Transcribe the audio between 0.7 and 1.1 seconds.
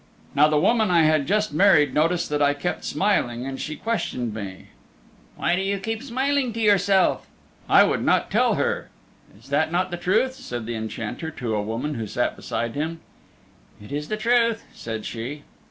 I